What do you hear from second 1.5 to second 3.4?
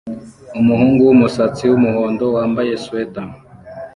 wumuhondo wambaye swater